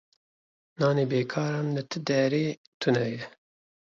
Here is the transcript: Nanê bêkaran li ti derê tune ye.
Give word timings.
Nanê 0.77 1.03
bêkaran 1.11 1.67
li 1.75 1.83
ti 1.91 1.99
derê 2.07 2.45
tune 2.79 3.05
ye. 3.13 3.21